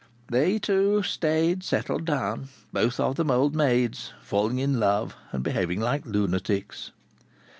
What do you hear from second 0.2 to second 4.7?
They two, staid, settled down, both of them "old maids," falling